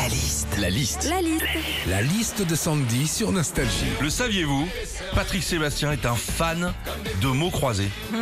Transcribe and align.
La 0.00 0.08
liste. 0.08 0.56
La 0.58 0.70
liste. 0.70 1.08
La 1.10 1.20
liste. 1.20 1.44
La 1.86 2.00
liste 2.00 2.40
de 2.40 2.54
Sandy 2.54 3.06
sur 3.06 3.32
Nostalgie. 3.32 3.84
Le 4.00 4.08
saviez-vous? 4.08 4.66
Patrick 5.14 5.42
Sébastien 5.42 5.92
est 5.92 6.06
un 6.06 6.14
fan 6.14 6.72
de 7.20 7.26
mots 7.28 7.50
croisés. 7.50 7.90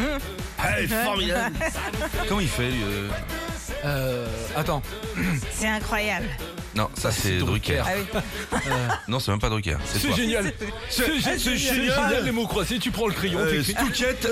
Ah, 0.61 0.81
est 0.81 0.89
formidable. 0.89 1.55
Comment 2.29 2.41
il 2.41 2.49
fait 2.49 2.71
lui, 2.71 2.83
euh? 2.83 3.09
Euh, 3.85 4.27
attends. 4.57 4.83
C'est 5.53 5.69
incroyable. 5.69 6.27
Non, 6.79 6.89
ça 6.95 7.11
c'est 7.11 7.21
C'est 7.23 7.39
Drucker. 7.39 7.83
Ah 7.85 7.91
oui. 7.99 8.61
Non, 9.09 9.19
c'est 9.19 9.31
même 9.33 9.41
pas 9.41 9.49
Drucker. 9.49 9.77
C'est 9.85 10.15
génial. 10.15 10.53
C'est 10.89 11.09
gé- 11.09 11.21
c'est 11.25 11.39
c'est 11.39 11.57
génial. 11.57 12.09
génial 12.09 12.25
les 12.25 12.31
mots 12.31 12.47
croisés. 12.47 12.79
Tu 12.79 12.91
prends 12.93 13.09
le 13.09 13.13
crayon, 13.15 13.41
Euh, 13.41 13.63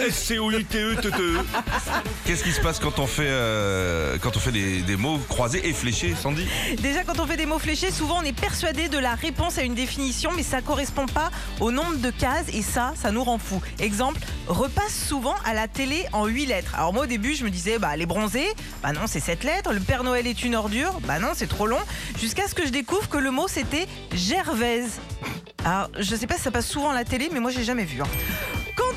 S-C-O-U-T-E-T-E. 0.09 1.39
Qu'est-ce 2.25 2.45
qui 2.45 2.53
se 2.53 2.61
passe 2.61 2.79
quand 2.79 2.99
on 2.99 3.07
fait, 3.07 3.27
euh, 3.27 4.17
quand 4.21 4.37
on 4.37 4.41
fait 4.41 4.53
des, 4.53 4.81
des 4.83 4.97
mots 4.97 5.19
croisés 5.29 5.67
et 5.69 5.73
fléchés, 5.73 6.15
Sandy 6.21 6.47
Déjà, 6.81 7.03
quand 7.05 7.19
on 7.21 7.27
fait 7.27 7.37
des 7.37 7.47
mots 7.47 7.59
fléchés, 7.59 7.91
souvent 7.91 8.19
on 8.21 8.23
est 8.23 8.39
persuadé 8.39 8.89
de 8.89 8.99
la 8.99 9.15
réponse 9.15 9.59
à 9.59 9.63
une 9.63 9.75
définition, 9.75 10.31
mais 10.37 10.43
ça 10.43 10.61
correspond 10.63 11.07
pas 11.07 11.31
au 11.61 11.71
nombre 11.73 11.97
de 11.97 12.11
cases 12.11 12.47
et 12.53 12.63
ça, 12.63 12.93
ça 13.01 13.11
nous 13.11 13.25
rend 13.25 13.39
fou. 13.39 13.61
Exemple, 13.81 14.21
repasse 14.47 15.07
souvent 15.09 15.35
à 15.45 15.55
la 15.55 15.67
télé 15.69 16.05
en 16.13 16.27
8 16.27 16.47
lettres. 16.47 16.75
Alors 16.77 16.93
moi 16.93 17.05
au 17.05 17.07
début, 17.07 17.35
je 17.35 17.45
me 17.45 17.51
disais, 17.51 17.79
bah 17.79 17.97
les 17.97 18.07
bronzés, 18.07 18.49
bah 18.83 18.93
non, 18.93 19.03
c'est 19.07 19.21
7 19.21 19.43
lettres. 19.45 19.73
Le 19.73 19.81
Père 19.81 20.05
Noël 20.05 20.27
est 20.27 20.45
une 20.45 20.55
ordure, 20.55 21.01
bah 21.07 21.19
non, 21.19 21.31
c'est 21.35 21.49
trop 21.49 21.67
long. 21.67 21.79
Jusqu'à 22.21 22.36
ce 22.49 22.55
que 22.55 22.65
je 22.67 22.71
découvre 22.71 23.09
que 23.09 23.19
le 23.19 23.31
mot 23.31 23.49
c'était 23.49 23.87
Gervaise. 24.13 25.01
Alors, 25.65 25.89
je 25.99 26.15
sais 26.15 26.27
pas 26.29 26.37
si 26.37 26.43
ça 26.43 26.51
passe 26.53 26.67
souvent 26.69 26.91
à 26.91 26.95
la 26.95 27.05
télé, 27.05 27.29
mais 27.33 27.41
moi 27.41 27.51
j'ai 27.51 27.65
jamais 27.65 27.85
vu. 27.85 28.01
hein. 28.01 28.07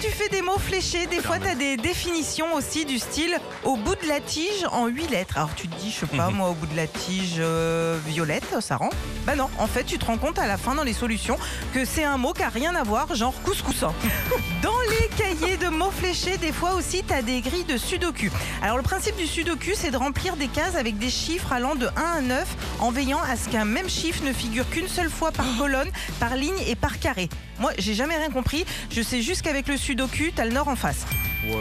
Tu 0.01 0.07
fais 0.11 0.29
des 0.29 0.41
mots 0.41 0.57
fléchés, 0.57 1.07
des 1.07 1.19
fois 1.19 1.39
tu 1.39 1.47
as 1.47 1.55
des 1.55 1.75
définitions 1.75 2.53
aussi 2.53 2.85
du 2.85 2.99
style 2.99 3.35
au 3.65 3.75
bout 3.75 3.95
de 3.95 4.07
la 4.07 4.21
tige 4.21 4.65
en 4.71 4.87
8 4.87 5.09
lettres. 5.09 5.37
Alors 5.37 5.53
tu 5.55 5.67
te 5.67 5.75
dis, 5.75 5.91
je 5.91 5.99
sais 5.99 6.17
pas, 6.17 6.29
moi 6.29 6.49
au 6.49 6.53
bout 6.53 6.67
de 6.67 6.75
la 6.75 6.87
tige 6.87 7.35
euh, 7.39 7.99
violette, 8.07 8.61
ça 8.61 8.77
rend 8.77 8.91
Bah 9.25 9.35
non, 9.35 9.49
en 9.57 9.67
fait 9.67 9.83
tu 9.83 9.97
te 9.97 10.05
rends 10.05 10.17
compte 10.17 10.39
à 10.39 10.47
la 10.47 10.57
fin 10.57 10.73
dans 10.73 10.83
les 10.83 10.93
solutions 10.93 11.37
que 11.73 11.83
c'est 11.83 12.05
un 12.05 12.17
mot 12.17 12.31
qui 12.31 12.43
a 12.43 12.49
rien 12.49 12.75
à 12.75 12.83
voir, 12.83 13.13
genre 13.13 13.33
couscous. 13.43 13.81
Dans 14.61 14.71
les 14.89 15.09
cahiers 15.17 15.57
de 15.57 15.67
mots 15.67 15.91
fléchés, 15.91 16.37
des 16.37 16.53
fois 16.53 16.75
aussi 16.75 17.03
tu 17.05 17.13
as 17.13 17.21
des 17.21 17.41
grilles 17.41 17.65
de 17.65 17.77
sudoku. 17.77 18.29
Alors 18.61 18.77
le 18.77 18.83
principe 18.83 19.17
du 19.17 19.27
sudoku, 19.27 19.71
c'est 19.75 19.91
de 19.91 19.97
remplir 19.97 20.37
des 20.37 20.47
cases 20.47 20.75
avec 20.75 20.97
des 20.97 21.09
chiffres 21.09 21.51
allant 21.51 21.75
de 21.75 21.87
1 21.87 21.89
à 22.19 22.21
9 22.21 22.47
en 22.79 22.91
veillant 22.91 23.19
à 23.29 23.35
ce 23.35 23.49
qu'un 23.49 23.65
même 23.65 23.89
chiffre 23.89 24.23
ne 24.23 24.31
figure 24.31 24.69
qu'une 24.69 24.87
seule 24.87 25.09
fois 25.09 25.31
par 25.31 25.45
colonne, 25.57 25.89
par 26.21 26.35
ligne 26.35 26.59
et 26.67 26.75
par 26.75 26.99
carré. 26.99 27.27
Moi, 27.59 27.73
j'ai 27.77 27.93
jamais 27.93 28.15
rien 28.15 28.29
compris. 28.29 28.65
Je 28.89 29.01
sais 29.01 29.21
juste 29.21 29.41
qu'avec 29.41 29.67
le 29.67 29.75
sudoku, 29.75 29.88
t'as 30.35 30.45
le 30.45 30.51
nord 30.51 30.67
en 30.67 30.75
face. 30.75 31.05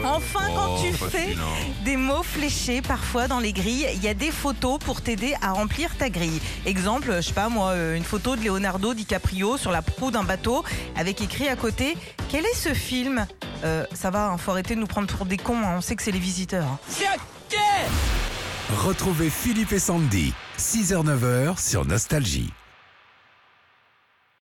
Enfin, 0.03 0.41
quand 0.55 0.75
Oh, 0.77 0.79
tu 0.83 0.93
fais 0.93 1.35
des 1.85 1.95
mots 1.97 2.21
fléchés, 2.21 2.81
parfois 2.81 3.27
dans 3.27 3.39
les 3.39 3.53
grilles, 3.53 3.87
il 3.95 4.03
y 4.03 4.07
a 4.07 4.13
des 4.13 4.29
photos 4.29 4.77
pour 4.77 5.01
t'aider 5.01 5.33
à 5.41 5.51
remplir 5.53 5.95
ta 5.97 6.09
grille. 6.09 6.39
Exemple, 6.65 7.13
je 7.17 7.21
sais 7.21 7.33
pas 7.33 7.49
moi, 7.49 7.69
euh, 7.69 7.95
une 7.95 8.03
photo 8.03 8.35
de 8.35 8.43
Leonardo 8.43 8.93
DiCaprio 8.93 9.57
sur 9.57 9.71
la 9.71 9.81
proue 9.81 10.11
d'un 10.11 10.23
bateau 10.23 10.63
avec 10.97 11.21
écrit 11.21 11.47
à 11.47 11.55
côté 11.55 11.97
Quel 12.29 12.45
est 12.45 12.55
ce 12.55 12.73
film? 12.73 13.25
Euh, 13.63 13.85
Ça 13.93 14.11
va, 14.11 14.27
hein, 14.27 14.37
faut 14.37 14.51
arrêter 14.51 14.75
de 14.75 14.79
nous 14.81 14.87
prendre 14.87 15.07
pour 15.07 15.25
des 15.25 15.37
cons, 15.37 15.57
hein, 15.63 15.75
on 15.77 15.81
sait 15.81 15.95
que 15.95 16.03
c'est 16.03 16.11
les 16.11 16.19
visiteurs. 16.19 16.65
hein. 16.67 16.79
Retrouvez 18.85 19.29
Philippe 19.31 19.71
et 19.71 19.79
Sandy. 19.79 20.33
6h-9h 20.59 21.57
sur 21.59 21.85
Nostalgie. 21.85 22.51